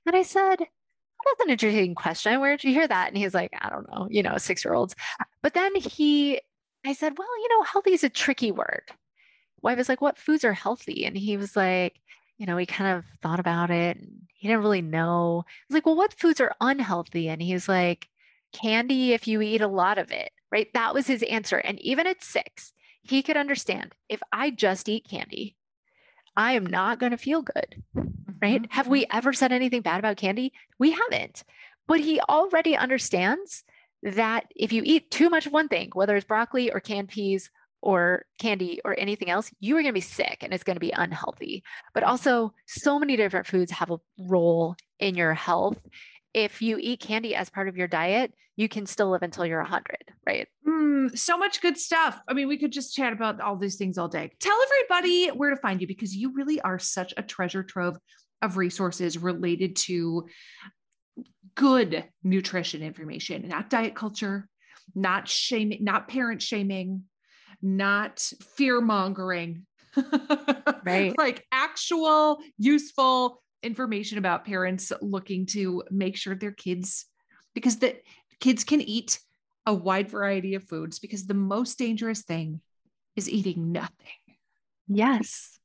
[0.07, 2.41] And I said, that's an interesting question.
[2.41, 3.09] Where did you hear that?
[3.09, 4.95] And he's like, I don't know, you know, six year olds.
[5.43, 6.41] But then he,
[6.85, 8.83] I said, well, you know, healthy is a tricky word.
[9.63, 11.07] Wife was like, what foods are healthy?
[11.07, 12.01] And he was like,
[12.37, 15.45] you know, he kind of thought about it and he didn't really know.
[15.69, 17.29] Was like, well, what foods are unhealthy?
[17.29, 18.09] And he was like,
[18.55, 20.69] candy if you eat a lot of it, right?
[20.75, 21.59] That was his answer.
[21.59, 25.57] And even at six, he could understand if I just eat candy,
[26.37, 27.83] I am not going to feel good
[28.43, 28.63] right?
[28.63, 28.73] Mhm.
[28.73, 30.53] Have we ever said anything bad about candy?
[30.79, 31.45] We haven't.
[31.87, 33.65] But he already understands
[34.03, 37.51] that if you eat too much of one thing, whether it's broccoli or canned peas
[37.83, 40.81] or candy or anything else, you are going to be sick and it's going to
[40.81, 41.63] be unhealthy.
[41.95, 45.79] But also, so many different foods have a role in your health.
[46.35, 49.61] If you eat candy as part of your diet, you can still live until you're
[49.61, 50.49] 100, right?
[50.67, 52.21] Mm, so much good stuff.
[52.29, 54.31] I mean, we could just chat about all these things all day.
[54.41, 57.97] Tell everybody where to find you because you really are such a treasure trove
[58.43, 60.27] of resources related to
[61.55, 64.49] good nutrition information, not diet culture,
[64.95, 67.05] not shaming, not parent shaming,
[67.63, 68.21] not
[68.57, 69.67] fear mongering.
[70.85, 71.17] Right.
[71.17, 77.07] like actual useful information about parents looking to make sure their kids
[77.55, 77.97] because the
[78.41, 79.21] kids can eat
[79.67, 82.61] a wide variety of foods because the most dangerous thing
[83.17, 83.97] is eating nothing.
[84.89, 85.59] Yes.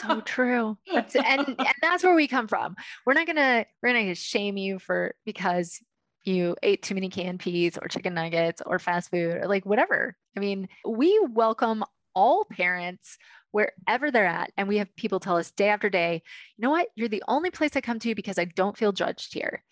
[0.00, 0.76] so true.
[0.92, 2.76] That's, and and that's where we come from.
[3.06, 5.80] We're not gonna we're not gonna shame you for because
[6.24, 10.16] you ate too many canned peas or chicken nuggets or fast food or like whatever.
[10.36, 11.84] I mean, we welcome
[12.14, 13.18] all parents
[13.50, 16.22] wherever they're at, and we have people tell us day after day,
[16.56, 16.88] you know what?
[16.94, 19.62] You're the only place I come to because I don't feel judged here.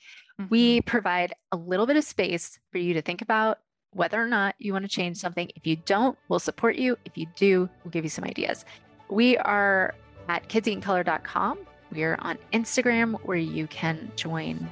[0.50, 0.86] We mm-hmm.
[0.86, 3.58] provide a little bit of space for you to think about
[3.92, 5.50] whether or not you want to change something.
[5.56, 6.98] If you don't, we'll support you.
[7.04, 8.64] If you do, we'll give you some ideas.
[9.08, 9.94] We are
[10.28, 11.58] at kidseatingcolor.com.
[11.92, 14.68] We are on Instagram where you can join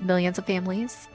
[0.00, 1.08] millions of families.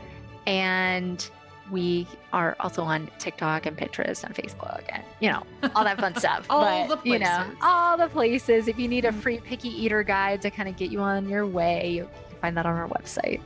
[0.47, 1.29] And
[1.71, 5.43] we are also on TikTok and Pinterest and Facebook and, you know,
[5.75, 6.45] all that fun stuff.
[6.49, 7.55] All but, the you know, places.
[7.61, 8.67] all the places.
[8.67, 9.21] If you need a Mhm.
[9.21, 12.57] free picky eater guide to kind of get you on your way, you can find
[12.57, 13.41] that on our website.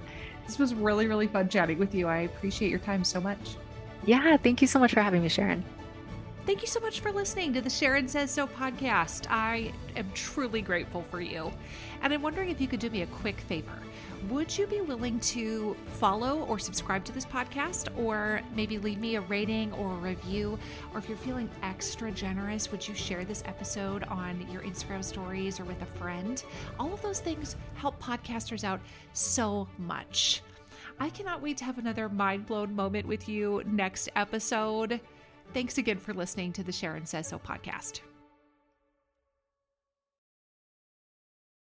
[0.45, 2.07] This was really, really fun chatting with you.
[2.07, 3.55] I appreciate your time so much.
[4.05, 5.63] Yeah, thank you so much for having me, Sharon.
[6.45, 9.27] Thank you so much for listening to the Sharon Says So podcast.
[9.29, 11.51] I am truly grateful for you.
[12.01, 13.77] And I'm wondering if you could do me a quick favor.
[14.29, 19.15] Would you be willing to follow or subscribe to this podcast, or maybe leave me
[19.15, 20.57] a rating or a review?
[20.91, 25.59] Or if you're feeling extra generous, would you share this episode on your Instagram stories
[25.59, 26.43] or with a friend?
[26.79, 28.81] All of those things help podcasters out
[29.13, 30.41] so much.
[30.99, 34.99] I cannot wait to have another mind blown moment with you next episode.
[35.53, 38.01] Thanks again for listening to the Sharon Says So podcast.